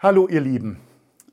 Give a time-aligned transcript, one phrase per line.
[0.00, 0.80] Hallo ihr Lieben,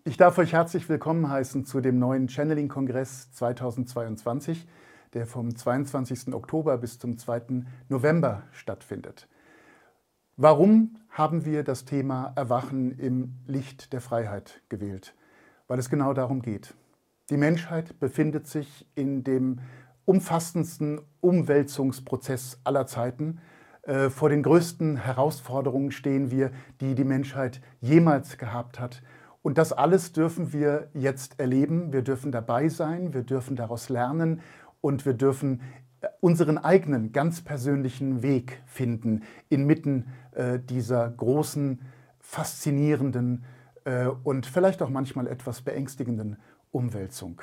[0.06, 4.66] ich darf euch herzlich willkommen heißen zu dem neuen Channeling-Kongress 2022,
[5.14, 6.34] der vom 22.
[6.34, 7.66] Oktober bis zum 2.
[7.90, 9.28] November stattfindet.
[10.38, 15.16] Warum haben wir das Thema Erwachen im Licht der Freiheit gewählt?
[15.68, 16.74] Weil es genau darum geht.
[17.30, 19.60] Die Menschheit befindet sich in dem
[20.06, 23.42] umfassendsten Umwälzungsprozess aller Zeiten.
[23.84, 26.52] Äh, vor den größten Herausforderungen stehen wir,
[26.82, 29.02] die die Menschheit jemals gehabt hat.
[29.42, 31.92] Und das alles dürfen wir jetzt erleben.
[31.92, 34.42] Wir dürfen dabei sein, wir dürfen daraus lernen
[34.82, 35.62] und wir dürfen
[36.02, 41.82] äh, unseren eigenen ganz persönlichen Weg finden inmitten äh, dieser großen,
[42.20, 43.44] faszinierenden
[43.86, 46.38] äh, und vielleicht auch manchmal etwas beängstigenden
[46.72, 47.42] Umwälzung.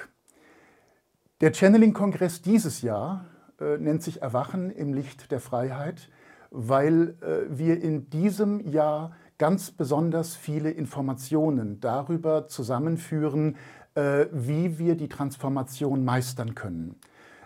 [1.40, 3.26] Der Channeling-Kongress dieses Jahr
[3.60, 6.08] äh, nennt sich Erwachen im Licht der Freiheit,
[6.50, 13.56] weil äh, wir in diesem Jahr ganz besonders viele Informationen darüber zusammenführen,
[13.94, 16.96] äh, wie wir die Transformation meistern können.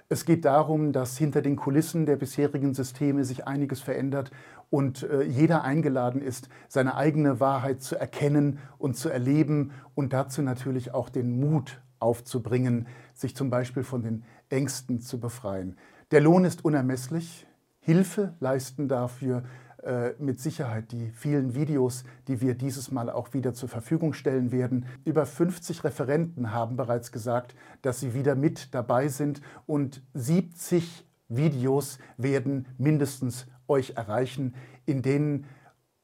[0.08, 4.30] Es geht darum, dass hinter den Kulissen der bisherigen Systeme sich einiges verändert
[4.68, 10.42] und äh, jeder eingeladen ist, seine eigene Wahrheit zu erkennen und zu erleben und dazu
[10.42, 15.76] natürlich auch den Mut aufzubringen, sich zum Beispiel von den Ängsten zu befreien.
[16.10, 17.46] Der Lohn ist unermesslich.
[17.84, 19.42] Hilfe leisten dafür
[19.82, 24.52] äh, mit Sicherheit die vielen Videos, die wir dieses Mal auch wieder zur Verfügung stellen
[24.52, 24.86] werden.
[25.04, 31.98] Über 50 Referenten haben bereits gesagt, dass sie wieder mit dabei sind und 70 Videos
[32.16, 34.54] werden mindestens euch erreichen,
[34.86, 35.46] in denen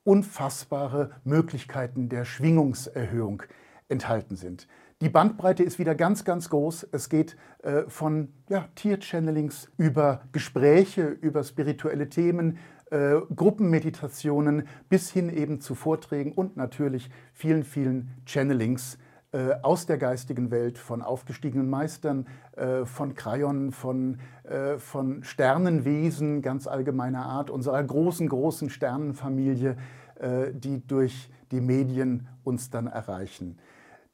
[0.03, 3.45] unfassbare Möglichkeiten der Schwingungserhöhung
[3.89, 4.67] enthalten sind.
[5.01, 6.89] Die Bandbreite ist wieder ganz, ganz groß.
[6.91, 12.59] Es geht äh, von ja, Tier-Channelings über Gespräche, über spirituelle Themen,
[12.91, 18.99] äh, Gruppenmeditationen bis hin eben zu Vorträgen und natürlich vielen, vielen Channelings
[19.31, 26.43] äh, aus der geistigen Welt von aufgestiegenen Meistern, äh, von Krayon, von, äh, von Sternenwesen
[26.43, 29.77] ganz allgemeiner Art, unserer großen, großen Sternenfamilie,
[30.17, 33.59] äh, die durch die Medien uns dann erreichen.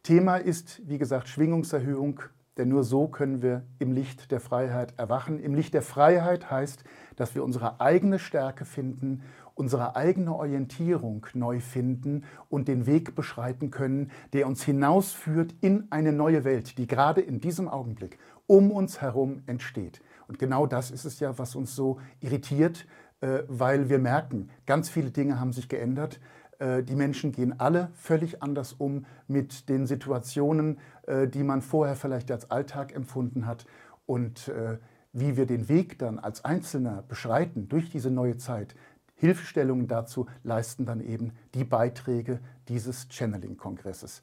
[0.04, 2.20] Thema ist, wie gesagt, Schwingungserhöhung,
[2.58, 5.40] denn nur so können wir im Licht der Freiheit erwachen.
[5.40, 6.84] Im Licht der Freiheit heißt,
[7.16, 9.22] dass wir unsere eigene Stärke finden,
[9.54, 16.12] unsere eigene Orientierung neu finden und den Weg beschreiten können, der uns hinausführt in eine
[16.12, 20.02] neue Welt, die gerade in diesem Augenblick um uns herum entsteht.
[20.28, 22.86] Und genau das ist es ja, was uns so irritiert,
[23.22, 26.20] äh, weil wir merken, ganz viele Dinge haben sich geändert.
[26.64, 31.96] Äh, die Menschen gehen alle völlig anders um mit den Situationen, äh, die man vorher
[31.96, 33.66] vielleicht als Alltag empfunden hat.
[34.06, 34.78] Und äh,
[35.12, 38.74] wie wir den Weg dann als Einzelner beschreiten durch diese neue Zeit,
[39.16, 44.22] Hilfestellungen dazu leisten dann eben die Beiträge dieses Channeling-Kongresses.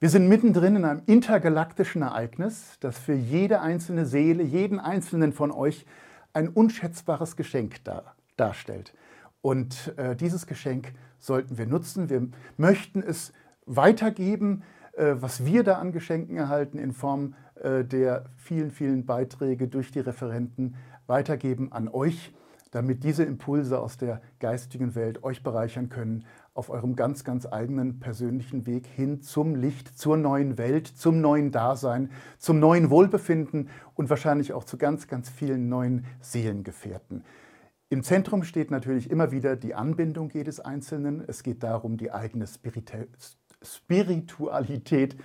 [0.00, 5.50] Wir sind mittendrin in einem intergalaktischen Ereignis, das für jede einzelne Seele, jeden einzelnen von
[5.50, 5.86] euch
[6.32, 8.94] ein unschätzbares Geschenk dar darstellt.
[9.40, 12.10] Und äh, dieses Geschenk sollten wir nutzen.
[12.10, 13.32] Wir möchten es
[13.66, 14.62] weitergeben,
[14.92, 19.90] äh, was wir da an Geschenken erhalten in Form äh, der vielen, vielen Beiträge durch
[19.90, 20.74] die Referenten
[21.06, 22.34] weitergeben an euch,
[22.70, 26.24] damit diese Impulse aus der geistigen Welt euch bereichern können
[26.58, 31.52] auf eurem ganz, ganz eigenen persönlichen Weg hin zum Licht, zur neuen Welt, zum neuen
[31.52, 37.22] Dasein, zum neuen Wohlbefinden und wahrscheinlich auch zu ganz, ganz vielen neuen Seelengefährten.
[37.90, 41.24] Im Zentrum steht natürlich immer wieder die Anbindung jedes Einzelnen.
[41.26, 42.44] Es geht darum, die eigene
[43.62, 45.16] Spiritualität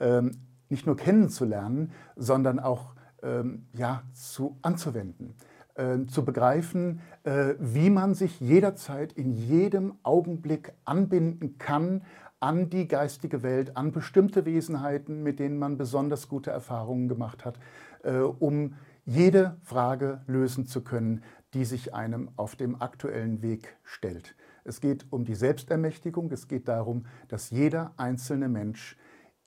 [0.00, 0.32] ähm,
[0.68, 5.34] nicht nur kennenzulernen, sondern auch ähm, ja, zu, anzuwenden,
[5.76, 12.02] äh, zu begreifen, äh, wie man sich jederzeit in jedem Augenblick anbinden kann
[12.38, 17.58] an die geistige Welt, an bestimmte Wesenheiten, mit denen man besonders gute Erfahrungen gemacht hat,
[18.02, 21.22] äh, um jede Frage lösen zu können,
[21.54, 24.36] die sich einem auf dem aktuellen Weg stellt.
[24.64, 28.96] Es geht um die Selbstermächtigung, es geht darum, dass jeder einzelne Mensch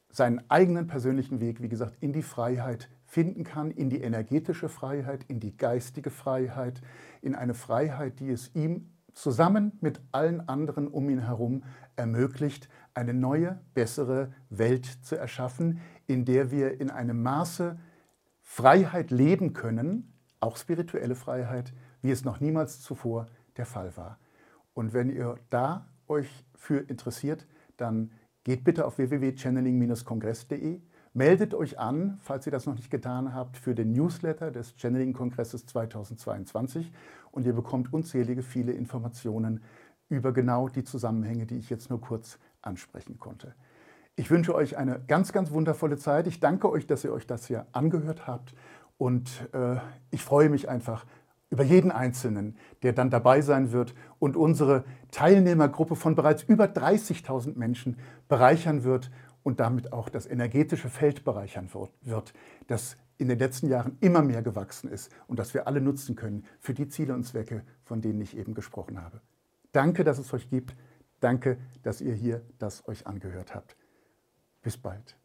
[0.09, 5.23] seinen eigenen persönlichen Weg, wie gesagt, in die Freiheit finden kann, in die energetische Freiheit,
[5.27, 6.81] in die geistige Freiheit,
[7.21, 11.63] in eine Freiheit, die es ihm zusammen mit allen anderen um ihn herum
[11.95, 17.79] ermöglicht, eine neue, bessere Welt zu erschaffen, in der wir in einem Maße
[18.41, 21.73] Freiheit leben können, auch spirituelle Freiheit,
[22.03, 23.27] wie es noch niemals zuvor
[23.57, 24.19] der Fall war.
[24.75, 27.47] Und wenn ihr da euch für interessiert,
[27.77, 28.11] dann
[28.43, 30.81] geht bitte auf www.channeling-kongress.de,
[31.13, 35.65] meldet euch an, falls ihr das noch nicht getan habt, für den Newsletter des Channeling-Kongresses
[35.65, 36.91] 2022
[37.31, 39.63] und ihr bekommt unzählige viele Informationen
[40.09, 43.55] über genau die Zusammenhänge, die ich jetzt nur kurz ansprechen konnte.
[44.15, 46.27] Ich wünsche euch eine ganz, ganz wundervolle Zeit.
[46.27, 48.53] Ich danke euch, dass ihr euch das hier angehört habt.
[48.97, 49.77] Und äh,
[50.11, 51.05] ich freue mich einfach
[51.53, 57.55] über jeden Einzelnen, der dann dabei sein wird und unsere Teilnehmergruppe von bereits über 30.000
[57.55, 57.97] Menschen
[58.27, 59.11] bereichern wird
[59.43, 61.69] und damit auch das energetische Feld bereichern
[62.01, 62.33] wird,
[62.65, 66.43] das in den letzten Jahren immer mehr gewachsen ist und das wir alle nutzen können
[66.59, 69.21] für die Ziele und Zwecke, von denen ich eben gesprochen habe.
[69.73, 70.75] Danke, dass es euch gibt.
[71.19, 73.77] Danke, dass ihr hier das euch angehört habt.
[74.63, 75.22] Bis bald.